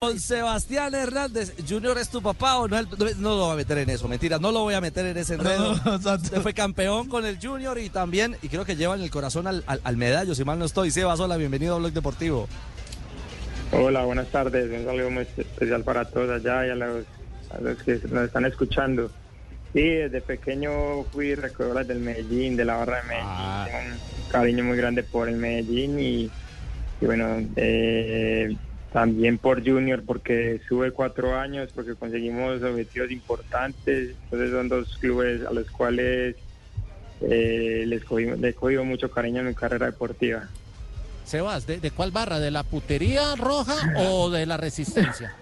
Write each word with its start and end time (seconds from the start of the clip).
Con 0.00 0.20
Sebastián 0.20 0.94
Hernández, 0.94 1.54
Junior 1.68 1.98
es 1.98 2.08
tu 2.08 2.22
papá 2.22 2.58
o 2.58 2.68
no, 2.68 2.80
no, 2.80 3.30
lo 3.30 3.46
voy 3.46 3.52
a 3.54 3.56
meter 3.56 3.78
en 3.78 3.90
eso, 3.90 4.06
mentira, 4.06 4.38
no 4.38 4.52
lo 4.52 4.60
voy 4.60 4.74
a 4.74 4.80
meter 4.80 5.04
en 5.06 5.16
ese 5.16 5.34
enredo. 5.34 5.72
Usted 5.72 6.40
fue 6.40 6.54
campeón 6.54 7.08
con 7.08 7.26
el 7.26 7.36
Junior 7.42 7.76
y 7.78 7.90
también, 7.90 8.36
y 8.40 8.48
creo 8.48 8.64
que 8.64 8.76
lleva 8.76 8.94
en 8.94 9.00
el 9.00 9.10
corazón 9.10 9.48
al, 9.48 9.64
al, 9.66 9.96
medallo, 9.96 10.36
si 10.36 10.44
mal 10.44 10.56
no 10.56 10.66
estoy. 10.66 10.92
Sebas, 10.92 11.18
hola, 11.18 11.36
bienvenido 11.36 11.74
a 11.74 11.78
Blog 11.78 11.90
Deportivo. 11.90 12.46
Hola, 13.72 14.04
buenas 14.04 14.28
tardes, 14.28 14.70
un 14.70 14.84
saludo 14.84 15.10
muy 15.10 15.26
especial 15.36 15.82
para 15.82 16.04
todos 16.04 16.30
allá 16.30 16.64
y 16.64 16.70
a 16.70 16.76
los, 16.76 17.04
que 17.84 18.00
nos 18.08 18.26
están 18.26 18.44
escuchando. 18.44 19.10
Sí, 19.72 19.82
desde 19.82 20.20
pequeño 20.20 21.02
fui 21.12 21.34
recuerdo 21.34 21.82
del 21.82 21.98
Medellín, 21.98 22.56
de 22.56 22.64
la 22.64 22.76
barra 22.76 22.98
de 22.98 23.08
Medellín, 23.08 23.26
ah. 23.28 23.66
un 23.82 24.30
cariño 24.30 24.62
muy 24.62 24.76
grande 24.76 25.02
por 25.02 25.28
el 25.28 25.38
Medellín 25.38 25.98
y, 25.98 26.30
y 27.00 27.04
bueno, 27.04 27.44
eh, 27.56 28.56
también 28.92 29.38
por 29.38 29.64
Junior 29.64 30.02
porque 30.04 30.60
sube 30.68 30.92
cuatro 30.92 31.38
años, 31.38 31.70
porque 31.74 31.94
conseguimos 31.94 32.62
objetivos 32.62 33.10
importantes. 33.10 34.14
Entonces 34.24 34.50
son 34.50 34.68
dos 34.68 34.96
clubes 34.98 35.44
a 35.46 35.52
los 35.52 35.70
cuales 35.70 36.36
eh, 37.20 37.84
les, 37.86 38.02
he 38.02 38.54
cogido 38.54 38.84
mucho 38.84 39.10
cariño 39.10 39.40
en 39.40 39.48
mi 39.48 39.54
carrera 39.54 39.86
deportiva. 39.86 40.48
Sebas, 41.24 41.66
¿de, 41.66 41.78
¿de 41.78 41.90
cuál 41.90 42.10
barra? 42.10 42.38
¿De 42.38 42.50
la 42.50 42.62
putería 42.62 43.36
roja 43.36 43.76
o 43.96 44.30
de 44.30 44.46
la 44.46 44.56
resistencia? 44.56 45.34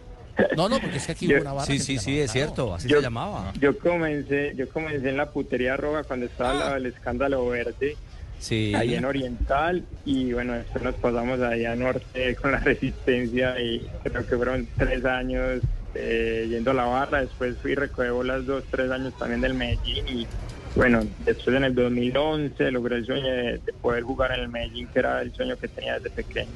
No, 0.56 0.68
no, 0.68 0.78
porque 0.80 0.96
es 0.96 1.06
que 1.06 1.12
aquí 1.12 1.32
hubo 1.32 1.40
una 1.40 1.52
barra. 1.52 1.66
Sí, 1.66 1.78
sí, 1.78 1.98
sí, 1.98 2.18
es 2.18 2.32
cierto, 2.32 2.74
así 2.74 2.88
se 2.88 3.00
llamaba. 3.00 3.52
Yo 3.60 3.78
comencé, 3.78 4.52
yo 4.56 4.68
comencé 4.68 5.08
en 5.08 5.16
la 5.16 5.30
putería 5.30 5.76
roja 5.76 6.02
cuando 6.04 6.26
estaba 6.26 6.72
ah. 6.72 6.76
el 6.76 6.86
escándalo 6.86 7.46
verde 7.46 7.96
sí. 8.38 8.74
ahí 8.74 8.94
en 8.94 9.04
Oriental 9.04 9.84
y 10.04 10.32
bueno, 10.32 10.54
después 10.54 10.84
nos 10.84 10.94
pasamos 10.96 11.40
ahí 11.40 11.64
a 11.64 11.74
Norte 11.74 12.36
con 12.36 12.52
la 12.52 12.58
Resistencia 12.64 13.60
y 13.60 13.86
creo 14.02 14.26
que 14.26 14.36
fueron 14.36 14.68
tres 14.76 15.04
años 15.04 15.62
eh, 15.94 16.46
yendo 16.50 16.72
a 16.72 16.74
la 16.74 16.84
barra, 16.84 17.20
después 17.22 17.56
fui 17.62 17.74
recogió 17.74 18.22
las 18.22 18.44
dos, 18.44 18.64
tres 18.70 18.90
años 18.90 19.16
también 19.18 19.40
del 19.40 19.54
Medellín 19.54 20.06
y 20.08 20.26
bueno, 20.76 21.02
después 21.24 21.56
en 21.56 21.64
el 21.64 21.74
2011 21.74 22.70
logré 22.70 22.96
el 22.96 23.06
sueño 23.06 23.26
de, 23.26 23.60
poder 23.80 24.02
jugar 24.02 24.32
en 24.32 24.40
el 24.40 24.48
Medellín, 24.48 24.86
que 24.88 24.98
era 24.98 25.22
el 25.22 25.32
sueño 25.34 25.56
que 25.56 25.68
tenía 25.68 25.94
desde 25.94 26.10
pequeño. 26.10 26.50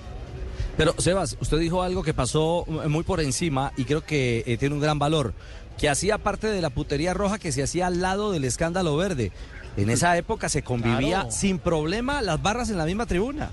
Pero 0.77 0.95
Sebas, 0.99 1.39
usted 1.41 1.59
dijo 1.59 1.83
algo 1.83 2.03
que 2.03 2.13
pasó 2.13 2.67
muy 2.67 3.03
por 3.03 3.21
encima 3.21 3.73
y 3.79 3.85
creo 3.85 4.03
que 4.03 4.45
eh, 4.47 4.59
tiene 4.59 4.75
un 4.75 4.81
gran 4.81 4.99
valor, 4.99 5.33
que 5.79 5.89
hacía 5.89 6.19
parte 6.19 6.49
de 6.49 6.61
la 6.61 6.69
putería 6.69 7.15
roja 7.15 7.39
que 7.39 7.51
se 7.51 7.63
hacía 7.63 7.87
al 7.87 8.03
lado 8.03 8.31
del 8.31 8.45
escándalo 8.45 8.95
verde. 8.97 9.33
En 9.77 9.91
esa 9.91 10.17
época 10.17 10.49
se 10.49 10.63
convivía 10.63 11.31
sin 11.31 11.59
problema 11.59 12.23
las 12.23 12.43
barras 12.43 12.71
en 12.71 12.79
la 12.79 12.85
misma 12.85 13.07
tribuna. 13.07 13.51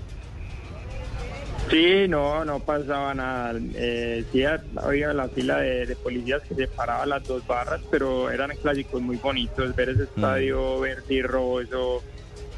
Sí, 1.70 2.08
no, 2.08 2.44
no 2.46 2.60
pasaba 2.60 3.12
nada. 3.14 3.60
Eh, 3.74 4.24
sí, 4.32 4.42
había 4.76 5.12
la 5.12 5.28
fila 5.28 5.58
de, 5.58 5.96
policías 5.96 6.42
que 6.42 6.54
separaba 6.54 7.04
las 7.04 7.24
dos 7.24 7.46
barras, 7.46 7.80
pero 7.90 8.30
eran 8.30 8.50
clásicos 8.56 9.02
muy 9.02 9.16
bonitos. 9.16 9.76
Ver 9.76 9.90
ese 9.90 10.02
mm. 10.02 10.04
estadio 10.16 10.80
verde 10.80 11.14
y 11.14 11.22
rojo, 11.22 11.60
eso, 11.60 12.02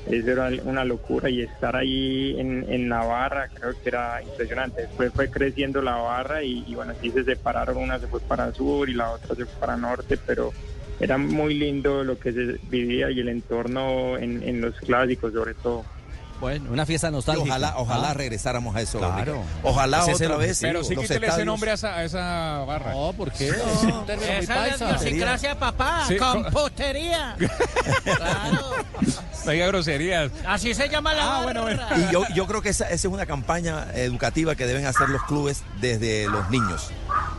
era 0.08 0.50
una 0.64 0.84
locura. 0.84 1.28
Y 1.28 1.42
estar 1.42 1.74
ahí 1.74 2.36
en, 2.38 2.88
la 2.88 3.04
barra, 3.04 3.48
creo 3.48 3.72
que 3.82 3.88
era 3.88 4.22
impresionante. 4.22 4.82
Después 4.82 5.12
fue 5.12 5.28
creciendo 5.28 5.82
la 5.82 5.96
barra 5.96 6.44
y, 6.44 6.64
y 6.68 6.76
bueno, 6.76 6.94
sí 7.00 7.10
se 7.10 7.24
separaron. 7.24 7.78
Una 7.78 7.98
se 7.98 8.06
fue 8.06 8.20
para 8.20 8.52
sur 8.54 8.88
y 8.88 8.94
la 8.94 9.10
otra 9.10 9.34
se 9.34 9.44
fue 9.44 9.60
para 9.60 9.76
norte, 9.76 10.18
pero 10.24 10.52
era 11.00 11.16
muy 11.16 11.54
lindo 11.54 12.04
lo 12.04 12.18
que 12.18 12.32
se 12.32 12.60
vivía 12.70 13.10
y 13.10 13.20
el 13.20 13.28
entorno 13.28 14.18
en, 14.18 14.60
los 14.60 14.74
clásicos 14.76 15.32
sobre 15.32 15.54
todo. 15.54 15.84
Bueno, 16.40 16.70
una 16.70 16.86
fiesta 16.86 17.10
nostálgica. 17.10 17.50
ojalá, 17.50 17.74
ojalá 17.76 18.10
ah. 18.10 18.14
regresáramos 18.14 18.74
a 18.74 18.80
eso. 18.80 18.98
Claro. 18.98 19.42
Ojalá 19.62 20.06
otra 20.06 20.36
vez. 20.36 20.58
Pero 20.60 20.82
sí 20.82 20.96
quítale 20.96 21.26
ese 21.26 21.44
nombre 21.44 21.70
a 21.70 21.74
esa, 21.74 21.96
a 21.96 22.04
esa 22.04 22.64
barra. 22.66 22.92
No, 22.92 23.12
¿por 23.12 23.30
qué? 23.30 23.48
esa 24.38 24.68
es 24.68 24.80
idiosincrasia, 24.80 25.58
papá. 25.58 26.06
Con 26.18 26.44
postería. 26.44 27.36
claro. 28.04 28.70
No 29.44 29.50
diga 29.50 29.66
groserías. 29.66 30.32
Así 30.46 30.72
se 30.72 30.88
llama 30.88 31.12
la 31.12 31.24
ah, 31.24 31.44
barra. 31.44 31.60
Bueno, 31.60 31.82
Y 31.96 32.12
yo, 32.12 32.24
yo 32.34 32.46
creo 32.46 32.62
que 32.62 32.70
esa, 32.70 32.84
esa 32.86 32.94
es 32.94 33.12
una 33.12 33.26
campaña 33.26 33.88
educativa 33.94 34.54
que 34.54 34.66
deben 34.66 34.86
hacer 34.86 35.10
los 35.10 35.22
clubes 35.24 35.62
desde 35.80 36.26
los 36.28 36.48
niños. 36.48 36.90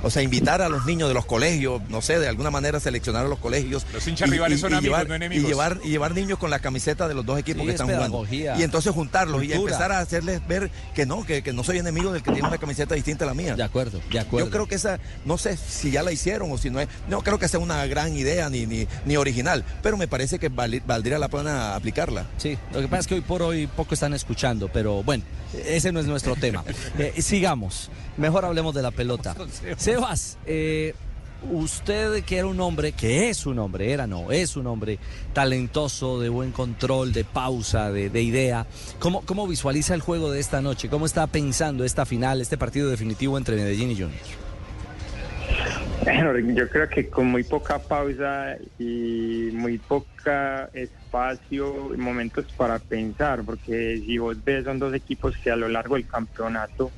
O 0.04 0.10
sea, 0.10 0.22
invitar 0.22 0.62
a 0.62 0.70
los 0.70 0.86
niños 0.86 1.08
de 1.08 1.14
los 1.14 1.26
colegios, 1.26 1.82
no 1.90 2.02
sé, 2.02 2.20
de 2.20 2.28
alguna 2.28 2.52
manera 2.52 2.80
seleccionar 2.80 3.26
a 3.26 3.30
los 3.30 3.40
colegios. 3.40 3.86
Los 3.94 4.08
hinchas 4.08 4.30
rivales 4.30 4.60
son 4.60 4.74
amigos, 4.74 4.84
llevar, 4.84 5.08
no 5.08 5.16
enemigos. 5.16 5.46
Y 5.46 5.48
llevar, 5.48 5.80
y 5.84 5.90
llevar 5.90 6.14
niños 6.14 6.40
con 6.40 6.50
la 6.50 6.60
camiseta 6.60 7.08
de 7.08 7.14
los 7.14 7.26
dos 7.26 7.40
equipos 7.40 7.66
que 7.66 7.72
están 7.72 7.88
jugando. 7.88 8.26
Y 8.32 8.64
entonces 8.64 8.94
juntarlos 8.94 9.44
y 9.44 9.54
empezar 9.54 9.92
a 9.92 10.00
hacerles 10.00 10.46
ver 10.48 10.72
que 10.94 11.06
no, 11.06 11.26
que, 11.26 11.42
no 11.54 11.64
soy 11.64 11.78
enemigo 11.78 12.12
del 12.12 12.24
que 12.24 12.32
tiene 12.32 12.48
una 12.48 12.58
camiseta 12.58 12.96
distinta 12.96 13.26
a 13.26 13.28
la 13.28 13.34
mía. 13.34 13.56
De 13.56 13.64
acuerdo, 13.64 14.00
de 14.12 14.20
acuerdo. 14.20 14.48
Yo 14.48 14.52
creo 14.52 14.68
que 14.68 14.76
esa, 14.76 15.00
no 15.26 15.38
sé 15.38 15.58
si 15.58 15.92
ya 15.92 16.04
la 16.04 16.12
hicieron 16.12 16.52
o 16.52 16.58
si 16.58 16.70
no 16.70 16.80
es, 16.80 16.88
no 17.08 17.22
creo 17.22 17.40
que 17.40 17.48
sea 17.48 17.60
una 17.60 17.86
gran 17.86 18.16
idea 18.16 18.50
ni, 18.50 18.66
ni, 18.66 18.88
ni 19.06 19.18
original, 19.18 19.64
pero 19.82 19.98
me 19.98 20.08
parece 20.08 20.40
que 20.40 20.50
valdría 20.50 21.20
la 21.20 21.28
pena 21.28 21.76
aplicarla. 21.76 22.26
Sí, 22.38 22.58
lo 22.74 22.82
que 22.82 22.88
pasa 22.88 23.02
es 23.02 23.08
que 23.08 23.16
hoy 23.16 23.22
por 23.22 23.42
hoy 23.42 23.68
poco 23.68 23.94
están 23.94 24.14
escuchando, 24.14 24.70
pero 24.72 25.04
bueno, 25.04 25.24
ese 25.66 25.92
no 25.92 26.00
es 26.00 26.06
nuestro 26.06 26.36
tema. 26.36 26.64
Eh, 26.98 27.22
sigamos, 27.22 27.90
mejor 28.18 28.46
hablemos 28.46 28.76
de 28.76 28.82
la 28.82 28.92
pelota. 28.92 29.36
Sebas, 29.92 30.38
eh, 30.46 30.94
usted 31.52 32.24
que 32.24 32.38
era 32.38 32.48
un 32.48 32.62
hombre, 32.62 32.94
que 32.94 33.30
es 33.30 33.46
un 33.46 33.60
hombre, 33.60 33.92
era 33.92 34.08
no, 34.08 34.32
es 34.32 34.56
un 34.56 34.66
hombre 34.68 35.00
talentoso, 35.34 36.22
de 36.22 36.30
buen 36.30 36.54
control, 36.54 37.12
de 37.12 37.26
pausa, 37.26 37.92
de, 37.92 38.22
idea, 38.22 38.66
¿cómo, 39.00 39.22
¿cómo 39.26 39.46
visualiza 39.50 39.94
el 39.94 40.00
juego 40.00 40.32
de 40.32 40.40
esta 40.40 40.62
noche? 40.62 40.88
¿Cómo 40.88 41.06
está 41.06 41.28
pensando 41.28 41.84
esta 41.84 42.06
final, 42.06 42.40
este 42.40 42.58
partido 42.58 42.90
definitivo 42.90 43.38
entre 43.38 43.58
Medellín 43.58 43.92
y 43.92 43.96
Junior? 43.96 44.22
Yo 46.56 46.70
creo 46.70 46.88
que 46.88 47.10
con 47.10 47.28
muy 47.28 47.44
poca 47.44 47.78
pausa 47.78 48.56
y 48.80 49.50
muy 49.52 49.78
poca 49.78 50.70
espacio 50.72 51.94
y 51.94 51.98
momentos 51.98 52.46
para 52.56 52.80
pensar, 52.80 53.44
porque 53.44 54.02
si 54.06 54.18
vos 54.18 54.42
ves 54.42 54.64
son 54.64 54.80
dos 54.80 54.94
equipos 54.94 55.36
que 55.36 55.52
a 55.52 55.58
lo 55.58 55.68
largo 55.68 55.96
del 55.96 56.08
campeonato 56.08 56.92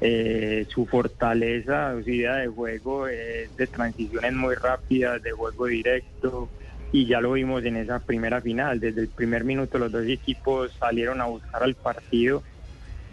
eh, 0.00 0.66
su 0.68 0.86
fortaleza, 0.86 1.94
su 2.02 2.10
idea 2.10 2.36
de 2.36 2.48
juego 2.48 3.08
es 3.08 3.56
de 3.56 3.66
transiciones 3.66 4.32
muy 4.34 4.54
rápidas, 4.54 5.22
de 5.22 5.32
juego 5.32 5.66
directo, 5.66 6.50
y 6.92 7.06
ya 7.06 7.20
lo 7.20 7.32
vimos 7.32 7.64
en 7.64 7.76
esa 7.76 7.98
primera 8.00 8.40
final. 8.40 8.78
Desde 8.78 9.02
el 9.02 9.08
primer 9.08 9.44
minuto 9.44 9.78
los 9.78 9.90
dos 9.90 10.06
equipos 10.06 10.72
salieron 10.78 11.20
a 11.20 11.26
buscar 11.26 11.62
al 11.62 11.74
partido. 11.74 12.42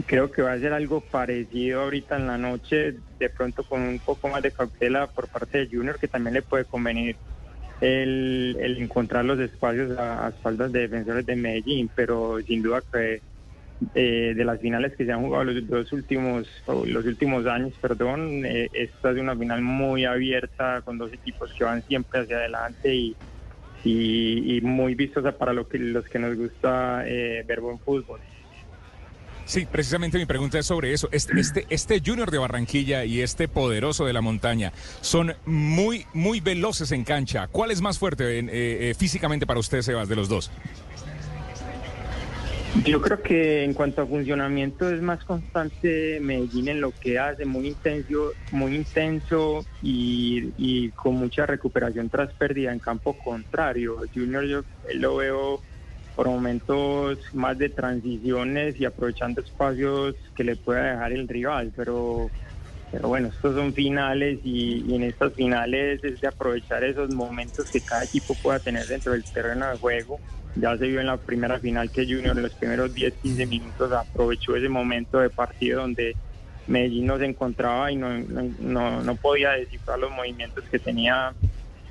Creo 0.06 0.32
que 0.32 0.42
va 0.42 0.54
a 0.54 0.60
ser 0.60 0.74
algo 0.74 1.02
parecido 1.02 1.84
ahorita 1.84 2.18
en 2.18 2.28
la 2.28 2.38
noche, 2.38 2.96
de 3.20 3.30
pronto 3.30 3.64
con 3.64 3.82
un 3.82 4.00
poco 4.00 4.28
más 4.28 4.42
de 4.42 4.52
cautela 4.52 5.08
por 5.08 5.28
parte 5.28 5.60
de 5.60 5.68
Junior, 5.68 5.98
que 6.00 6.08
también 6.08 6.34
le 6.34 6.42
puede 6.42 6.66
convenir 6.66 7.16
el, 7.80 8.76
encontrar 8.80 9.24
los 9.24 9.40
espacios 9.40 9.98
a, 9.98 10.26
a 10.26 10.30
espaldas 10.30 10.72
de 10.72 10.82
defensores 10.82 11.26
de 11.26 11.36
Medellín, 11.36 11.90
pero 11.96 12.42
sin 12.42 12.62
duda 12.62 12.82
que 12.92 13.22
eh, 13.96 14.34
de 14.36 14.46
las 14.46 14.60
finales 14.60 14.96
que 14.96 15.06
se 15.06 15.12
han 15.12 15.22
jugado 15.22 15.46
los 15.46 15.92
últimos 15.94 16.48
los 16.68 17.06
últimos 17.06 17.46
años, 17.46 17.74
perdón, 17.82 18.46
eh, 18.46 18.70
esta 18.74 19.12
es 19.12 19.18
una 19.18 19.36
final 19.36 19.62
muy 19.62 20.06
abierta 20.06 20.82
con 20.82 20.98
dos 20.98 21.12
equipos 21.14 21.54
que 21.54 21.64
van 21.64 21.84
siempre 21.84 22.22
hacia 22.22 22.38
adelante 22.38 22.94
y, 22.94 23.16
muy 24.62 24.96
vistosa 24.96 25.34
para 25.34 25.52
lo 25.52 25.68
que, 25.68 25.78
los 25.78 26.06
que 26.06 26.18
nos 26.18 26.38
gusta 26.38 27.04
eh, 27.06 27.44
ver 27.46 27.60
buen 27.60 27.80
fútbol. 27.80 28.20
Sí, 29.46 29.68
precisamente 29.70 30.18
mi 30.18 30.26
pregunta 30.26 30.58
es 30.58 30.66
sobre 30.66 30.94
eso. 30.94 31.10
Este, 31.12 31.38
este, 31.38 31.66
este 31.70 32.02
Junior 32.04 32.32
de 32.32 32.38
Barranquilla 32.38 33.04
y 33.04 33.20
este 33.20 33.50
poderoso 33.50 34.06
de 34.06 34.14
la 34.14 34.22
montaña 34.22 34.72
son 35.02 35.34
muy, 35.46 36.06
muy 36.14 36.40
veloces 36.40 36.94
en 36.94 37.04
cancha. 37.04 37.48
¿Cuál 37.48 37.72
es 37.72 37.82
más 37.82 38.00
fuerte 38.00 38.94
físicamente 38.98 39.46
para 39.46 39.60
usted, 39.60 39.82
Sebas, 39.82 40.08
de 40.08 40.16
los 40.16 40.30
dos? 40.30 40.50
Yo 42.82 43.00
creo 43.00 43.22
que 43.22 43.64
en 43.64 43.76
cuanto 43.76 44.02
a 44.02 44.08
funcionamiento 44.08 44.90
es 44.90 45.00
más 45.00 45.24
constante 45.24 46.20
Medellín 46.20 46.70
en 46.70 46.82
lo 46.82 46.92
que 46.92 47.20
hace, 47.20 47.46
muy 47.46 47.68
intenso, 47.68 48.34
muy 48.50 48.76
intenso 48.76 49.64
y, 49.82 50.90
con 50.92 51.16
mucha 51.16 51.46
recuperación 51.46 52.10
tras 52.10 52.34
pérdida 52.34 52.74
en 52.74 52.80
campo 52.80 53.16
contrario. 53.16 53.98
Junior 54.14 54.46
yo 54.46 54.64
lo 54.96 55.18
veo 55.18 55.62
por 56.16 56.28
momentos 56.28 57.20
más 57.34 57.58
de 57.60 57.70
transiciones 57.70 58.80
y 58.80 58.86
aprovechando 58.86 59.42
espacios 59.42 60.16
que 60.36 60.44
le 60.44 60.56
pueda 60.56 60.94
dejar 60.94 61.12
el 61.12 61.28
rival, 61.28 61.72
pero, 61.76 62.32
pero 62.92 63.08
bueno, 63.08 63.28
estos 63.28 63.56
son 63.56 63.74
finales 63.74 64.40
y, 64.44 64.84
y 64.88 64.96
en 64.96 65.04
estas 65.04 65.34
finales 65.34 66.04
es 66.04 66.20
de 66.20 66.28
aprovechar 66.28 66.84
esos 66.84 67.12
momentos 67.12 67.70
que 67.70 67.82
cada 67.82 68.04
equipo 68.04 68.34
pueda 68.34 68.58
tener 68.58 68.88
dentro 68.88 69.12
del 69.12 69.24
terreno 69.24 69.70
de 69.70 69.78
juego 69.78 70.20
ya 70.56 70.78
se 70.78 70.88
vio 70.88 71.00
en 71.00 71.08
la 71.08 71.18
primera 71.18 71.60
final 71.60 71.90
que 71.90 72.06
Junior 72.06 72.36
en 72.38 72.44
los 72.44 72.54
primeros 72.54 72.94
10, 72.94 73.14
15 73.22 73.46
minutos 73.46 73.92
aprovechó 73.92 74.56
ese 74.56 74.70
momento 74.70 75.20
de 75.20 75.30
partido 75.30 75.82
donde 75.82 76.16
Medellín 76.68 77.08
no 77.08 77.18
se 77.18 77.26
encontraba 77.26 77.92
y 77.92 77.96
no, 77.96 78.10
no, 78.60 79.04
no 79.04 79.16
podía 79.16 79.52
descifrar 79.52 80.00
los 80.00 80.12
movimientos 80.12 80.64
que 80.70 80.80
tenía 80.80 81.34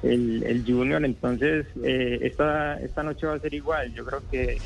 el, 0.02 0.42
el 0.44 0.64
Junior. 0.66 1.04
Entonces, 1.04 1.66
eh, 1.82 2.20
esta, 2.22 2.80
esta 2.80 3.02
noche 3.02 3.26
va 3.26 3.34
a 3.34 3.38
ser 3.38 3.54
igual. 3.54 3.92
Yo 3.92 4.04
creo 4.04 4.22
que 4.30 4.58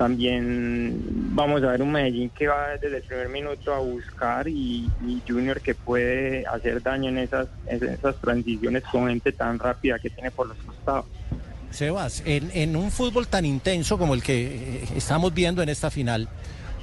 también 0.00 0.98
vamos 1.34 1.62
a 1.62 1.72
ver 1.72 1.82
un 1.82 1.92
Medellín 1.92 2.30
que 2.30 2.48
va 2.48 2.70
desde 2.80 2.96
el 2.96 3.02
primer 3.02 3.28
minuto 3.28 3.74
a 3.74 3.80
buscar 3.80 4.48
y, 4.48 4.88
Junior 5.28 5.60
que 5.60 5.74
puede 5.74 6.46
hacer 6.46 6.82
daño 6.82 7.10
en 7.10 7.18
esas, 7.18 7.48
en 7.66 7.84
esas 7.84 8.16
transiciones 8.16 8.82
con 8.84 9.08
gente 9.08 9.32
tan 9.32 9.58
rápida 9.58 9.98
que 9.98 10.08
tiene 10.10 10.30
por 10.30 10.48
los 10.48 10.56
costados. 10.58 11.04
Sebas, 11.70 12.22
en, 12.26 12.76
un 12.76 12.90
fútbol 12.90 13.28
tan 13.28 13.44
intenso 13.44 13.96
como 13.98 14.14
el 14.14 14.22
que 14.22 14.46
eh, 14.46 14.84
estamos 14.96 15.32
viendo 15.32 15.62
en 15.62 15.68
esta 15.68 15.90
final, 15.90 16.28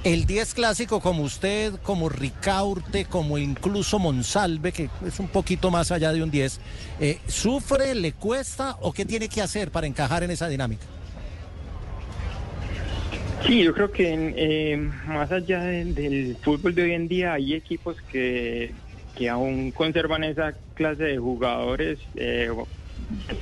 el 0.04 0.26
10 0.26 0.54
clásico 0.54 1.00
como 1.00 1.22
usted, 1.22 1.74
como 1.82 2.08
Ricaurte, 2.08 3.04
como 3.04 3.36
incluso 3.36 3.98
Monsalve, 3.98 4.72
que 4.72 4.88
es 5.06 5.18
un 5.18 5.28
poquito 5.28 5.70
más 5.70 5.90
allá 5.90 6.12
de 6.12 6.22
un 6.22 6.30
10, 6.30 6.60
eh, 7.00 7.18
¿sufre, 7.26 7.94
le 7.94 8.12
cuesta 8.12 8.76
o 8.80 8.92
qué 8.92 9.04
tiene 9.04 9.28
que 9.28 9.42
hacer 9.42 9.70
para 9.70 9.86
encajar 9.86 10.22
en 10.22 10.30
esa 10.30 10.48
dinámica? 10.48 10.86
Sí, 13.46 13.62
yo 13.62 13.72
creo 13.72 13.90
que 13.90 14.34
eh, 14.36 14.76
más 15.06 15.30
allá 15.30 15.62
del 15.62 16.36
fútbol 16.42 16.74
de 16.74 16.82
hoy 16.82 16.92
en 16.92 17.08
día 17.08 17.34
hay 17.34 17.54
equipos 17.54 17.96
que, 18.10 18.72
que 19.16 19.28
aún 19.28 19.70
conservan 19.70 20.24
esa 20.24 20.54
clase 20.74 21.04
de 21.04 21.18
jugadores. 21.18 21.98
Eh, 22.16 22.50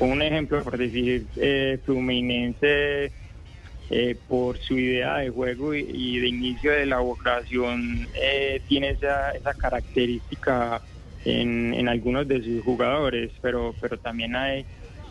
un 0.00 0.22
ejemplo, 0.22 0.62
por 0.62 0.78
decir, 0.78 1.26
eh, 1.36 1.78
Fluminense, 1.84 3.12
eh, 3.90 4.16
por 4.28 4.58
su 4.58 4.78
idea 4.78 5.18
de 5.18 5.30
juego 5.30 5.74
y, 5.74 6.18
de 6.18 6.28
inicio 6.28 6.72
de 6.72 6.86
la 6.86 6.98
vocación, 6.98 8.08
tiene 8.68 8.90
esa, 8.90 9.30
esa 9.30 9.54
característica 9.54 10.82
en, 11.24 11.74
en, 11.74 11.88
algunos 11.88 12.26
de 12.26 12.42
sus 12.42 12.62
jugadores, 12.62 13.30
pero, 13.40 13.74
pero 13.80 13.98
también 13.98 14.34
hay, 14.36 14.64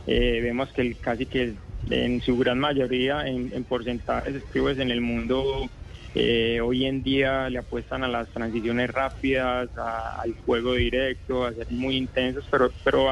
vemos 0.06 0.72
que 0.74 0.82
el, 0.82 0.98
casi 1.00 1.26
que 1.26 1.56
en 1.90 2.22
su 2.22 2.38
gran 2.38 2.60
mayoría, 2.60 3.28
en, 3.28 3.52
en 3.54 3.64
porcentajes, 3.64 4.44
clubes 4.52 4.80
en 4.80 4.92
el 4.92 5.02
mundo 5.02 5.70
eh, 6.18 6.62
hoy 6.62 6.86
en 6.86 7.04
día 7.04 7.50
le 7.50 7.60
apuestan 7.60 8.06
a 8.06 8.08
las 8.08 8.30
transiciones 8.30 8.90
rápidas, 8.90 9.70
al 9.78 10.34
juego 10.46 10.74
directo, 10.74 11.44
a 11.44 11.54
ser 11.54 11.70
muy 11.72 11.98
intensos, 11.98 12.48
pero, 12.50 12.72
pero 12.86 13.12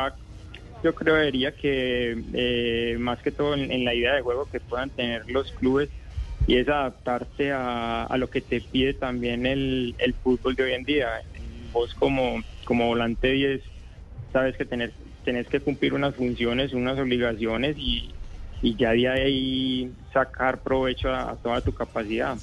yo 0.83 0.94
creería 0.94 1.56
que 1.56 2.15
eh, 2.33 2.97
más 3.00 3.21
que 3.21 3.31
todo 3.31 3.53
en, 3.53 3.85
la 3.85 3.94
idea 3.94 4.13
de 4.13 4.21
juego 4.21 4.47
que 4.47 4.59
puedan 4.59 4.89
tener 4.91 5.24
los 5.27 5.51
clubes 5.53 5.89
y 6.45 6.57
es 6.57 6.68
adaptarse 6.68 7.51
a, 7.53 8.13
lo 8.18 8.30
que 8.30 8.41
te 8.41 8.62
pide 8.62 8.94
también 8.94 9.45
el, 9.45 9.95
el, 9.97 10.13
fútbol 10.15 10.56
de 10.56 10.63
hoy 10.63 10.74
en 10.74 10.83
día. 10.83 11.07
Vos 11.71 11.94
como, 11.95 12.44
como 12.65 12.88
volante 12.88 13.31
10 13.31 13.62
sabes 14.33 14.57
que 14.57 14.65
tener, 14.65 14.94
tenés 15.24 15.47
que 15.47 15.62
cumplir 15.62 15.94
unas 15.94 16.15
funciones, 16.15 16.74
unas 16.74 17.00
obligaciones 17.00 17.77
y, 17.77 18.13
y 18.62 18.75
ya 18.75 18.91
de 18.91 19.07
ahí 19.07 19.95
sacar 20.12 20.63
provecho 20.63 21.13
a, 21.13 21.38
toda 21.38 21.62
tu 21.62 21.74
capacidad. 21.74 22.36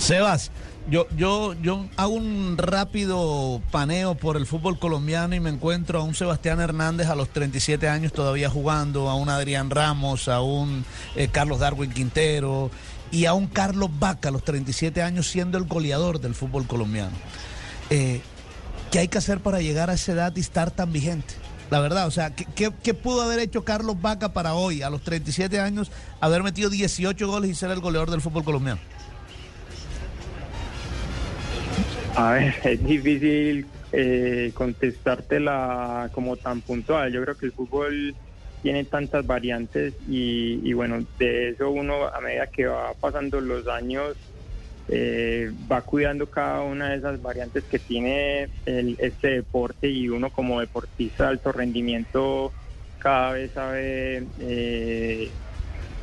Sebas, 0.00 0.50
yo, 0.88 1.06
yo, 1.14 1.52
yo 1.62 1.86
hago 1.98 2.14
un 2.14 2.56
rápido 2.56 3.60
paneo 3.70 4.14
por 4.14 4.38
el 4.38 4.46
fútbol 4.46 4.78
colombiano 4.78 5.34
y 5.34 5.40
me 5.40 5.50
encuentro 5.50 6.00
a 6.00 6.02
un 6.02 6.14
Sebastián 6.14 6.58
Hernández 6.58 7.08
a 7.08 7.14
los 7.14 7.28
37 7.28 7.86
años 7.86 8.12
todavía 8.12 8.48
jugando, 8.48 9.10
a 9.10 9.14
un 9.14 9.28
Adrián 9.28 9.68
Ramos, 9.68 10.28
a 10.28 10.40
un 10.40 10.86
eh, 11.16 11.28
Carlos 11.30 11.60
Darwin 11.60 11.92
Quintero 11.92 12.70
y 13.12 13.26
a 13.26 13.34
un 13.34 13.46
Carlos 13.46 13.90
Vaca 13.98 14.30
a 14.30 14.32
los 14.32 14.42
37 14.42 15.02
años 15.02 15.28
siendo 15.28 15.58
el 15.58 15.64
goleador 15.64 16.18
del 16.18 16.34
fútbol 16.34 16.66
colombiano. 16.66 17.14
Eh, 17.90 18.22
¿Qué 18.90 19.00
hay 19.00 19.08
que 19.08 19.18
hacer 19.18 19.40
para 19.40 19.60
llegar 19.60 19.90
a 19.90 19.94
esa 19.94 20.12
edad 20.12 20.32
y 20.34 20.40
estar 20.40 20.70
tan 20.70 20.92
vigente? 20.92 21.34
La 21.70 21.78
verdad, 21.78 22.06
o 22.06 22.10
sea, 22.10 22.34
¿qué, 22.34 22.94
pudo 22.94 23.22
haber 23.22 23.38
hecho 23.38 23.64
Carlos 23.64 24.00
Vaca 24.00 24.32
para 24.32 24.54
hoy, 24.54 24.82
a 24.82 24.90
los 24.90 25.02
37 25.02 25.60
años, 25.60 25.92
haber 26.20 26.42
metido 26.42 26.70
18 26.70 27.28
goles 27.28 27.50
y 27.50 27.54
ser 27.54 27.70
el 27.70 27.80
goleador 27.80 28.10
del 28.10 28.22
fútbol 28.22 28.42
colombiano? 28.42 28.80
A 32.20 32.32
ver, 32.32 32.54
es 32.64 32.82
difícil 32.84 33.72
eh, 33.92 34.52
contestártela 34.54 36.10
como 36.12 36.36
tan 36.36 36.60
puntual. 36.60 37.10
Yo 37.12 37.22
creo 37.22 37.36
que 37.36 37.46
el 37.46 37.52
fútbol 37.52 38.14
tiene 38.60 38.84
tantas 38.84 39.26
variantes 39.26 39.94
y, 40.06 40.70
bueno, 40.74 41.06
de 41.18 41.50
eso 41.50 41.70
uno 41.70 42.08
a 42.08 42.20
medida 42.20 42.46
que 42.48 42.66
va 42.66 42.92
pasando 43.00 43.40
los 43.40 43.66
años 43.68 44.18
eh, 44.88 45.50
va 45.72 45.80
cuidando 45.80 46.28
cada 46.28 46.60
una 46.60 46.90
de 46.90 46.98
esas 46.98 47.22
variantes 47.22 47.64
que 47.64 47.78
tiene 47.78 48.50
este 48.66 49.28
deporte 49.28 49.88
y 49.88 50.10
uno 50.10 50.30
como 50.30 50.60
deportista 50.60 51.24
de 51.24 51.30
alto 51.30 51.52
rendimiento 51.52 52.52
cada 52.98 53.32
vez 53.32 53.50
sabe 53.54 54.26
eh, 54.38 55.32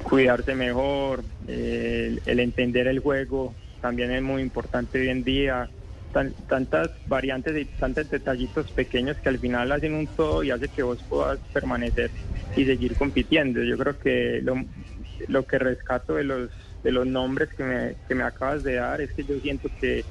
cuidarse 0.02 0.56
mejor, 0.56 1.26
el 1.46 2.40
entender 2.40 2.88
el 2.88 3.02
juego 3.02 3.56
también 3.82 4.12
es 4.12 4.24
muy 4.24 4.42
importante 4.42 5.00
hoy 5.00 5.10
en 5.10 5.24
día. 5.24 5.70
Tantas 6.12 6.90
variantes 7.08 7.56
y 7.58 7.66
tantos 7.66 8.10
detallitos 8.10 8.72
pequeños 8.72 9.18
que 9.22 9.30
al 9.30 9.40
final 9.40 9.72
hacen 9.72 9.94
un 9.94 10.08
todo 10.08 10.44
y 10.44 10.52
hace 10.52 10.70
que 10.70 10.84
vos 10.84 11.04
puedas 11.08 11.40
permanecer 11.54 12.12
y 12.56 12.66
seguir 12.66 12.96
compitiendo. 12.96 13.62
Yo 13.64 13.78
creo 13.78 13.98
que 14.00 14.42
lo, 14.42 14.56
lo 15.28 15.46
que 15.46 15.60
rescato 15.60 16.16
de 16.16 16.24
los 16.24 16.52
de 16.84 16.92
los 16.92 17.06
nombres 17.06 17.50
que 17.56 17.64
me, 17.64 17.96
que 18.08 18.16
me 18.16 18.24
acabas 18.24 18.64
de 18.64 18.76
dar, 18.76 19.02
es 19.02 19.12
que 19.12 19.26
yo 19.26 19.38
siento 19.40 19.70
que, 19.82 20.06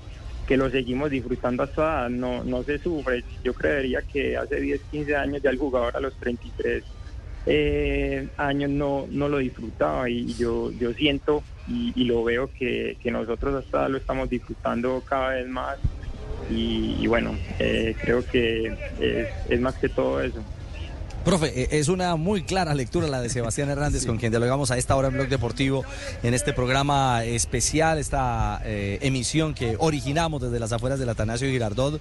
que 0.47 0.57
lo 0.57 0.71
seguimos 0.71 1.11
disfrutando 1.11 1.63
hasta 1.63 2.09
no, 2.09 2.45
no 2.45 2.65
se 2.65 2.79
sufre. 2.79 3.25
Yo 3.43 3.55
creería 3.55 4.03
que 4.03 4.37
hace 4.37 4.61
10, 4.61 4.83
15 4.91 5.17
años 5.17 5.43
ya 5.43 5.51
el 5.51 5.59
jugador 5.59 5.97
a 5.97 6.01
los 6.01 6.19
33 6.19 6.85
eh, 7.47 8.29
años 8.37 8.71
no, 8.71 9.07
no 9.11 9.29
lo 9.29 9.39
disfrutaba 9.39 10.11
y 10.11 10.35
yo, 10.35 10.71
yo 10.73 10.93
siento 10.93 11.43
y, 11.69 12.05
lo 12.05 12.23
veo 12.23 12.51
que, 12.53 12.97
que, 13.03 13.11
nosotros 13.11 13.65
hasta 13.65 13.89
lo 13.89 13.99
estamos 13.99 14.31
disfrutando 14.31 15.03
cada 15.09 15.31
vez 15.31 15.49
más 15.49 15.79
y, 16.49 17.07
bueno, 17.09 17.37
eh, 17.59 17.97
creo 18.01 18.25
que 18.25 18.67
es, 19.01 19.29
es 19.49 19.61
más 19.61 19.75
que 19.75 19.89
todo 19.89 20.21
eso. 20.21 20.43
Profe, 21.27 21.61
eh, 21.61 21.69
es 21.73 21.89
una 21.89 22.15
muy 22.15 22.45
clara 22.45 22.73
lectura 22.73 23.09
la 23.09 23.21
de 23.21 23.29
Sebastián 23.29 23.69
Hernández, 23.69 24.07
con 24.07 24.17
quien 24.17 24.31
dialogamos 24.31 24.71
a 24.71 24.79
esta 24.79 24.95
hora 24.95 25.09
en 25.09 25.15
Blog 25.15 25.27
Deportivo, 25.27 25.85
en 26.23 26.35
este 26.35 26.53
programa 26.53 27.25
especial, 27.25 27.99
esta 27.99 28.63
eh, 28.65 29.01
emisión 29.03 29.53
que 29.53 29.75
originamos 29.81 30.41
desde 30.41 30.61
las 30.61 30.71
afueras 30.71 31.01
del 31.01 31.09
Atanasio 31.09 31.49
Girardot, 31.49 32.01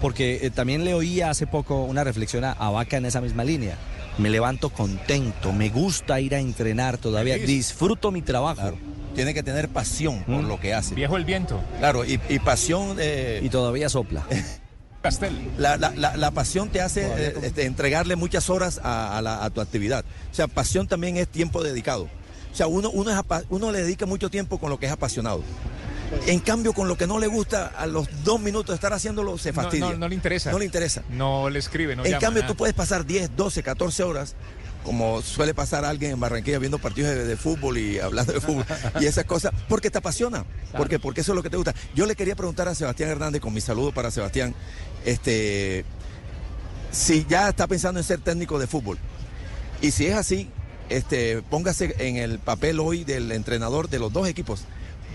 porque 0.00 0.38
eh, 0.40 0.48
también 0.48 0.86
le 0.86 0.94
oía 0.94 1.28
hace 1.28 1.46
poco 1.46 1.84
una 1.84 2.02
reflexión 2.02 2.44
a, 2.44 2.54
Vaca 2.70 2.96
en 2.96 3.04
esa 3.04 3.20
misma 3.20 3.44
línea. 3.44 3.76
Me 4.18 4.30
levanto 4.30 4.70
contento, 4.70 5.52
me 5.52 5.70
gusta 5.70 6.20
ir 6.20 6.34
a 6.34 6.38
entrenar 6.38 6.98
todavía, 6.98 7.36
disfruto 7.36 8.10
mi 8.10 8.22
trabajo. 8.22 8.76
Tiene 9.14 9.34
que 9.34 9.42
tener 9.42 9.68
pasión 9.68 10.24
por 10.24 10.44
lo 10.44 10.58
que 10.58 10.72
hace. 10.72 10.94
Viejo 10.94 11.16
el 11.16 11.24
viento. 11.24 11.60
Claro, 11.78 12.04
y, 12.04 12.18
y 12.28 12.38
pasión. 12.38 12.96
y 13.42 13.48
todavía 13.48 13.88
sopla. 13.88 14.24
La, 15.58 15.76
la, 15.76 16.30
pasión 16.30 16.68
te 16.68 16.80
hace 16.80 17.04
eh, 17.04 17.34
este, 17.42 17.64
entregarle 17.64 18.14
muchas 18.14 18.48
horas 18.50 18.80
a, 18.84 19.50
tu 19.52 19.60
actividad. 19.60 20.04
O 20.30 20.34
sea, 20.34 20.46
pasión 20.46 20.86
también 20.86 21.16
es 21.16 21.26
tiempo 21.26 21.62
dedicado. 21.62 22.04
O 22.52 22.54
sea, 22.54 22.68
uno, 22.68 22.88
uno, 22.90 23.10
es, 23.10 23.44
uno 23.50 23.72
le 23.72 23.82
dedica 23.82 24.06
mucho 24.06 24.30
tiempo 24.30 24.58
con 24.58 24.70
lo 24.70 24.78
que 24.78 24.86
es 24.86 24.92
apasionado. 24.92 25.42
En 26.26 26.40
cambio, 26.40 26.72
con 26.72 26.88
lo 26.88 26.96
que 26.96 27.06
no 27.06 27.18
le 27.18 27.26
gusta, 27.26 27.72
a 27.76 27.86
los 27.86 28.08
dos 28.24 28.40
minutos 28.40 28.68
de 28.68 28.74
estar 28.74 28.92
haciéndolo, 28.92 29.38
se 29.38 29.52
fastidia. 29.52 29.94
No, 29.94 30.08
le 30.08 30.14
interesa. 30.14 30.52
No 30.52 30.58
le 30.58 30.64
interesa. 30.64 31.02
No 31.10 31.50
le 31.50 31.58
escribe, 31.58 31.96
no 31.96 32.04
En 32.04 32.18
cambio, 32.18 32.46
tú 32.46 32.54
puedes 32.54 32.74
pasar 32.74 33.04
10, 33.04 33.36
12, 33.36 33.62
14 33.62 34.02
horas 34.02 34.36
como 34.82 35.22
suele 35.22 35.54
pasar 35.54 35.84
a 35.84 35.90
alguien 35.90 36.12
en 36.12 36.20
Barranquilla 36.20 36.58
viendo 36.58 36.78
partidos 36.78 37.14
de, 37.14 37.36
fútbol 37.36 37.78
y 37.78 38.00
hablando 38.00 38.32
de 38.32 38.40
fútbol 38.40 38.64
y 39.00 39.06
esas 39.06 39.24
cosas, 39.24 39.52
porque 39.68 39.90
te 39.90 39.98
apasiona, 39.98 40.44
porque, 40.76 40.98
porque 40.98 41.20
eso 41.20 41.32
es 41.32 41.36
lo 41.36 41.42
que 41.42 41.50
te 41.50 41.56
gusta. 41.56 41.74
Yo 41.94 42.06
le 42.06 42.16
quería 42.16 42.34
preguntar 42.34 42.68
a 42.68 42.74
Sebastián 42.74 43.10
Hernández, 43.10 43.40
con 43.40 43.54
mi 43.54 43.60
saludo 43.60 43.92
para 43.92 44.10
Sebastián, 44.10 44.54
este, 45.04 45.84
si 46.90 47.24
ya 47.28 47.48
está 47.48 47.66
pensando 47.66 48.00
en 48.00 48.04
ser 48.04 48.20
técnico 48.20 48.58
de 48.58 48.66
fútbol. 48.66 48.98
Y 49.80 49.92
si 49.92 50.06
es 50.06 50.14
así, 50.14 50.50
este, 50.88 51.42
póngase 51.42 51.94
en 51.98 52.16
el 52.16 52.38
papel 52.38 52.80
hoy 52.80 53.04
del 53.04 53.32
entrenador 53.32 53.88
de 53.88 53.98
los 53.98 54.12
dos 54.12 54.28
equipos. 54.28 54.64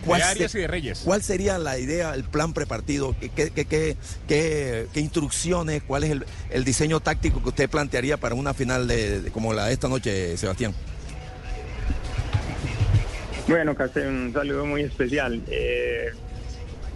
¿Cuál, 0.06 0.22
de 0.38 0.46
y 0.46 0.58
de 0.62 0.68
Reyes. 0.68 1.02
¿Cuál 1.04 1.22
sería 1.22 1.58
la 1.58 1.78
idea, 1.78 2.14
el 2.14 2.24
plan 2.24 2.54
prepartido? 2.54 3.16
¿Qué, 3.20 3.30
qué, 3.30 3.66
qué, 3.66 4.88
qué 4.94 5.00
instrucciones? 5.00 5.84
¿Cuál 5.84 6.04
es 6.04 6.18
el, 6.50 6.64
diseño 6.64 7.00
táctico 7.00 7.42
que 7.42 7.50
usted 7.50 7.70
plantearía 7.70 8.18
para 8.18 8.36
una 8.36 8.54
final 8.54 8.88
de, 8.88 9.30
como 9.34 9.54
la 9.54 9.66
de 9.66 9.74
esta 9.74 9.88
noche, 9.88 10.38
Sebastián? 10.38 10.74
Bueno, 13.48 13.76
casi 13.76 14.00
un 14.00 14.32
saludo 14.34 14.66
muy 14.66 14.82
especial. 14.82 15.42
Eh, 15.50 16.12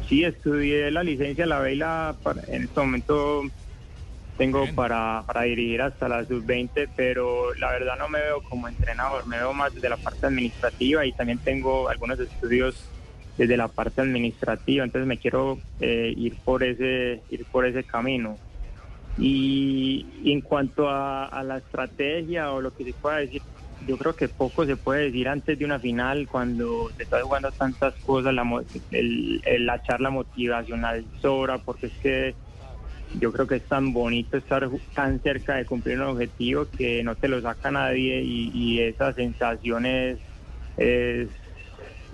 sí, 0.09 0.23
estudié 0.23 0.91
la 0.91 1.03
licencia 1.03 1.45
la 1.45 1.59
Vela, 1.59 2.15
en 2.47 2.63
este 2.63 2.79
momento 2.79 3.43
tengo 4.37 4.65
para, 4.75 5.23
para, 5.27 5.43
dirigir 5.43 5.81
hasta 5.81 6.07
la 6.07 6.25
sub-20, 6.25 6.89
pero 6.95 7.53
la 7.55 7.71
verdad 7.71 7.95
no 7.97 8.09
me 8.09 8.21
veo 8.21 8.41
como 8.41 8.67
entrenador, 8.67 9.27
me 9.27 9.37
veo 9.37 9.53
más 9.53 9.73
desde 9.73 9.89
la 9.89 9.97
parte 9.97 10.27
administrativa 10.27 11.05
y 11.05 11.11
también 11.13 11.39
tengo 11.39 11.89
algunos 11.89 12.19
estudios 12.19 12.89
desde 13.37 13.57
la 13.57 13.67
parte 13.67 14.01
administrativa, 14.01 14.83
entonces 14.83 15.07
me 15.07 15.17
quiero 15.17 15.57
eh, 15.79 16.13
ir 16.15 16.37
por 16.43 16.63
ese 16.63 17.21
ir 17.29 17.45
por 17.45 17.65
ese 17.65 17.83
camino. 17.83 18.37
Y, 19.17 20.05
en 20.25 20.41
cuanto 20.41 20.89
a, 20.89 21.43
la 21.43 21.57
estrategia 21.57 22.51
o 22.51 22.61
lo 22.61 22.71
que 22.71 22.85
se 22.85 22.93
pueda 22.93 23.17
decir, 23.17 23.41
yo 23.87 23.97
creo 23.97 24.15
que 24.15 24.29
poco 24.29 24.65
se 24.65 24.77
puede 24.77 25.05
decir 25.05 25.27
antes 25.27 25.57
de 25.57 25.65
una 25.65 25.79
final 25.79 26.27
cuando 26.27 26.89
se 26.95 27.03
está 27.03 27.21
jugando 27.21 27.51
tantas 27.51 27.93
cosas, 28.05 28.33
la, 28.33 28.43
el, 28.91 29.65
la 29.65 29.81
charla 29.83 30.09
motivacional 30.09 31.05
sobra, 31.21 31.57
porque 31.57 31.87
es 31.87 31.93
que 32.01 32.35
yo 33.13 33.31
creo 33.31 33.47
que 33.47 33.55
es 33.55 33.67
tan 33.67 33.93
bonito 33.93 34.37
estar 34.37 34.69
tan 34.93 35.21
cerca 35.21 35.55
de 35.55 35.65
cumplir 35.65 35.97
un 35.99 36.07
objetivo 36.07 36.67
que 36.77 37.03
no 37.03 37.15
te 37.15 37.27
lo 37.27 37.41
saca 37.41 37.71
nadie 37.71 38.21
y, 38.21 38.51
y 38.53 38.81
esa 38.81 39.13
sensación 39.13 39.85
es, 39.85 40.19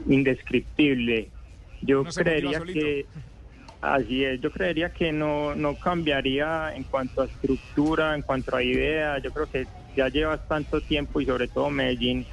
indescriptible. 0.07 1.31
Yo 1.81 2.03
creería 2.03 2.59
que 2.61 3.05
así 3.81 4.23
es, 4.23 4.41
yo 4.41 4.51
creería 4.51 4.89
que 4.89 5.11
no, 5.11 5.55
no 5.55 5.75
cambiaría 5.75 6.73
en 6.75 6.83
cuanto 6.83 7.21
a 7.21 7.25
estructura, 7.25 8.15
en 8.15 8.23
cuanto 8.23 8.55
a 8.55 8.63
idea, 8.63 9.19
yo 9.19 9.31
creo 9.31 9.47
que 9.47 9.67
ya 9.95 10.09
llevas 10.09 10.45
tanto 10.47 10.81
tiempo 10.81 11.21
y 11.21 11.25
sobre 11.25 11.47
todo 11.47 11.69
Medellín 11.69 12.25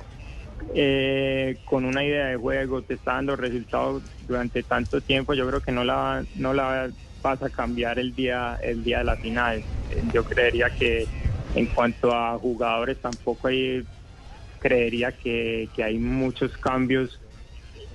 eh, 0.75 1.59
con 1.64 1.85
una 1.85 2.04
idea 2.04 2.26
de 2.26 2.37
juego, 2.37 2.83
te 2.83 2.94
está 2.94 3.14
dando 3.14 3.37
resultados 3.37 4.02
durante 4.26 4.62
tanto 4.62 5.00
tiempo, 5.00 5.35
yo 5.35 5.47
creo 5.47 5.61
que 5.61 5.73
no 5.73 5.85
la, 5.85 6.25
no 6.35 6.52
la 6.52 6.90
vas 7.25 7.43
a 7.43 7.49
cambiar 7.49 7.99
el 7.99 8.14
día, 8.14 8.59
el 8.62 8.85
día 8.85 8.99
de 8.99 9.04
la 9.04 9.16
final. 9.16 9.62
Yo 10.12 10.25
creería 10.25 10.69
que 10.69 11.07
en 11.54 11.66
cuanto 11.66 12.14
a 12.14 12.38
jugadores 12.38 12.99
tampoco 13.00 13.49
hay, 13.49 13.83
creería 14.59 15.11
que, 15.11 15.71
hay 15.83 15.99
muchos 15.99 16.54
cambios 16.59 17.19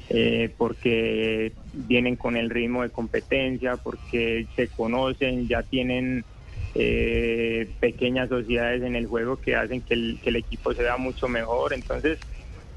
eh, 0.09 0.51
porque 0.57 1.53
vienen 1.74 2.15
con 2.15 2.38
el 2.38 2.50
ritmo 2.50 2.81
de 2.81 2.89
competencia, 2.89 3.77
porque 3.77 4.48
se 4.55 4.67
conocen, 4.69 5.48
ya 5.48 5.62
tienen 5.62 6.25
eh, 6.74 7.69
pequeñas 7.79 8.29
sociedades 8.29 8.81
en 8.81 8.95
el 8.95 9.05
juego 9.05 9.38
que 9.38 9.55
hacen 9.55 9.81
que 9.81 9.93
el, 9.93 10.19
que 10.24 10.29
el 10.29 10.38
equipo 10.38 10.74
se 10.74 10.81
vea 10.81 10.98
mucho 10.98 11.27
mejor. 11.27 11.74
Entonces, 11.74 12.17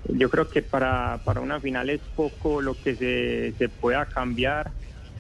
yo 0.07 0.29
creo 0.29 0.51
que 0.51 0.61
para, 0.61 1.19
para 1.25 1.41
una 1.41 1.61
final 1.61 1.89
es 1.89 2.03
poco 2.15 2.61
lo 2.61 2.75
que 2.75 2.95
se, 2.95 3.55
se 3.57 3.71
pueda 3.71 4.05
cambiar 4.05 4.71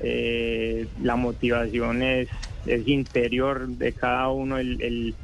eh, 0.02 0.86
la 1.00 1.16
motivación 1.16 2.02
es, 2.02 2.28
es 2.66 2.86
interior 2.88 3.68
de 3.68 3.92
cada 3.92 4.28
uno, 4.28 4.58
el, 4.58 5.14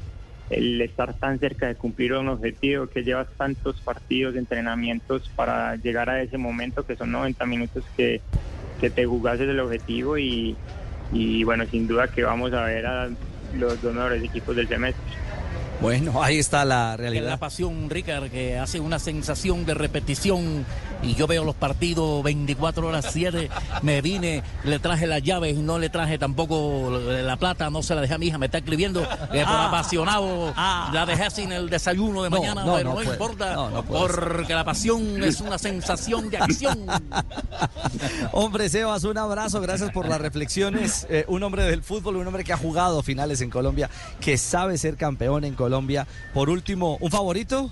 el, 0.50 0.80
estar 0.80 1.14
tan 1.14 1.38
cerca 1.38 1.66
de 1.66 1.75
cumplir 1.75 2.14
un 2.14 2.28
objetivo, 2.28 2.87
que 2.87 3.02
llevas 3.02 3.28
tantos 3.37 3.80
partidos, 3.80 4.37
entrenamientos 4.37 5.28
para 5.35 5.76
llegar 5.76 6.08
a 6.08 6.23
ese 6.23 6.38
momento, 6.38 6.87
que 6.87 6.97
son 6.97 7.12
90 7.12 7.44
minutos 7.47 7.85
que, 7.97 8.20
que 8.80 8.90
te 8.90 9.04
jugases 9.04 9.49
el 9.49 9.61
objetivo 9.61 10.16
y, 10.16 10.56
y 11.12 11.44
bueno, 11.44 11.66
sin 11.66 11.87
duda 11.87 12.08
que 12.08 12.23
vamos 12.23 12.52
a 12.52 12.64
ver 12.64 12.87
a 12.87 13.08
los 13.54 13.82
dos 13.82 13.94
mejores 13.94 14.23
equipos 14.23 14.56
del 14.56 14.68
semestre. 14.68 15.02
Bueno, 15.80 16.25
ahí 16.25 16.38
está 16.38 16.64
la 16.64 16.97
realidad. 16.97 17.28
La 17.28 17.37
pasión, 17.37 17.88
Ricard, 17.88 18.30
que 18.30 18.58
hace 18.58 18.80
una 18.80 18.99
sensación 18.99 19.64
de 19.64 19.75
repetición. 19.75 20.66
Y 21.00 21.14
yo 21.14 21.28
veo 21.28 21.44
los 21.44 21.54
partidos 21.54 22.25
24 22.25 22.88
horas 22.88 23.06
7. 23.12 23.49
Me 23.82 24.02
vine, 24.02 24.42
le 24.64 24.80
traje 24.80 25.06
las 25.06 25.23
llaves, 25.23 25.56
no 25.56 25.78
le 25.78 25.88
traje 25.88 26.18
tampoco 26.18 26.90
la 26.90 27.37
plata, 27.37 27.70
no 27.70 27.85
se 27.85 27.94
la 27.94 28.00
dejé 28.00 28.14
a 28.14 28.18
mi 28.18 28.26
hija, 28.26 28.38
me 28.38 28.47
está 28.47 28.58
escribiendo. 28.58 29.02
por 29.28 29.38
ah. 29.47 29.68
apasionado, 29.68 30.52
ah. 30.56 30.90
la 30.92 31.06
dejé 31.06 31.30
sin 31.30 31.52
el 31.52 31.70
desayuno 31.70 32.25
de 32.25 32.30
mañana, 32.30 32.64
pero 32.75 32.94
no, 32.94 33.02
importa, 33.02 33.70
porque 33.87 34.54
la 34.54 34.64
pasión 34.64 35.23
es 35.23 35.40
una 35.40 35.58
sensación 35.58 36.28
de 36.28 36.38
acción. 36.38 36.87
hombre, 38.32 38.68
Sebas, 38.68 39.04
un 39.04 39.16
abrazo, 39.16 39.61
gracias 39.61 39.92
por 39.92 40.08
las 40.08 40.20
reflexiones. 40.20 41.06
Eh, 41.08 41.25
un 41.28 41.44
hombre 41.44 41.62
del 41.62 41.85
fútbol, 41.85 42.16
un 42.16 42.26
hombre 42.26 42.42
que 42.42 42.52
ha 42.52 42.56
jugado 42.56 43.04
finales 43.04 43.40
en 43.42 43.50
Colombia, 43.50 43.88
que 44.20 44.37
sabe 44.37 44.76
ser 44.76 44.97
campeón 44.97 45.44
en 45.44 45.54
Colombia 45.54 45.68
Colombia. 45.69 46.07
Por 46.33 46.49
último, 46.49 46.97
¿un 46.99 47.11
favorito? 47.11 47.71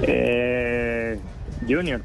Eh, 0.00 1.18
junior. 1.68 2.00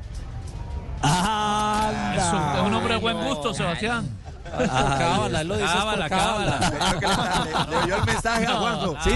Ah, 1.04 2.16
es 2.58 2.64
un 2.66 2.74
hombre 2.74 2.96
de 2.96 3.00
buen 3.00 3.24
gusto, 3.24 3.54
Sebastián. 3.54 4.10
Cábala, 4.52 5.44
lo 5.44 5.56
dices 5.56 5.72
cábala, 5.72 6.10
cábala. 6.10 7.68
Le, 7.70 7.86
dio 7.86 7.96
el 7.96 8.06
mensaje 8.06 8.46
a 8.46 8.56
Juanjo. 8.56 8.96
Sí, 9.04 9.12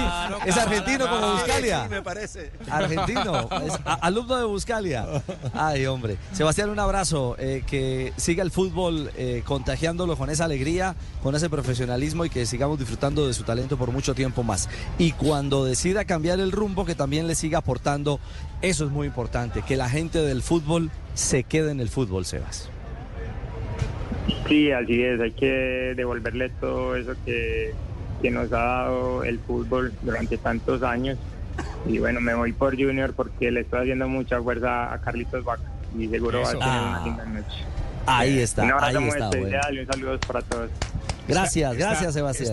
es 0.45 0.57
argentino 0.57 1.09
como 1.09 1.31
Buscalia. 1.33 1.83
Sí, 1.83 1.89
me 1.89 2.01
parece. 2.01 2.51
Argentino, 2.69 3.50
es 3.65 3.74
alumno 4.01 4.38
de 4.38 4.45
Buscalia. 4.45 5.05
Ay, 5.53 5.86
hombre. 5.86 6.17
Sebastián, 6.33 6.69
un 6.69 6.79
abrazo. 6.79 7.36
Eh, 7.39 7.63
que 7.65 8.13
siga 8.17 8.43
el 8.43 8.51
fútbol 8.51 9.12
eh, 9.15 9.43
contagiándolo 9.45 10.17
con 10.17 10.29
esa 10.29 10.45
alegría, 10.45 10.95
con 11.24 11.36
ese 11.36 11.50
profesionalismo 11.50 12.25
y 12.25 12.29
que 12.29 12.45
sigamos 12.45 12.79
disfrutando 12.79 13.27
de 13.27 13.33
su 13.33 13.43
talento 13.43 13.77
por 13.77 13.91
mucho 13.91 14.15
tiempo 14.15 14.43
más. 14.43 14.69
Y 14.98 15.12
cuando 15.13 15.65
decida 15.65 16.05
cambiar 16.05 16.39
el 16.39 16.51
rumbo, 16.51 16.86
que 16.86 16.95
también 16.95 17.27
le 17.27 17.36
siga 17.36 17.59
aportando, 17.59 18.19
eso 18.62 18.86
es 18.86 18.91
muy 18.91 19.07
importante, 19.07 19.62
que 19.62 19.77
la 19.77 19.89
gente 19.89 20.19
del 20.19 20.41
fútbol 20.41 20.91
se 21.13 21.43
quede 21.43 21.71
en 21.71 21.79
el 21.79 21.89
fútbol, 21.89 22.25
Sebas. 22.25 22.69
Sí, 24.50 24.72
así 24.72 25.03
es, 25.03 25.22
hay 25.22 25.32
que 25.32 25.94
devolverle 25.96 26.50
todo 26.50 26.96
eso 26.96 27.13
que, 27.24 27.74
nos 28.32 28.51
ha 28.51 28.58
dado 28.58 29.24
el 29.24 29.39
fútbol 29.39 29.94
durante 30.01 30.38
tantos 30.38 30.82
años. 30.82 31.18
Y 31.88 32.00
bueno, 32.00 32.20
me 32.20 32.34
voy 32.34 32.51
por 32.51 32.75
Junior 32.75 33.13
porque 33.13 33.51
le 33.51 33.62
estoy 33.62 33.82
haciendo 33.82 34.08
mucha 34.10 34.41
fuerza 34.41 34.91
a 34.91 35.00
Carlitos 35.00 35.46
Vaca 35.46 35.63
y 35.98 36.08
seguro 36.08 36.41
va 36.41 36.50
a 36.50 36.51
tener 36.51 36.68
una 36.68 37.06
linda 37.06 37.25
noche. 37.25 37.63
Ahí 38.08 38.39
está, 38.39 38.63
un 38.63 38.72
ahí 38.84 39.08
está. 39.08 39.29
especial 39.29 39.75
y 39.75 39.79
un 39.79 39.86
saludo 39.86 40.20
para 40.22 40.41
todos. 40.41 40.70
Gracias, 41.27 41.77
gracias 41.77 42.13
Sebastián. 42.15 42.48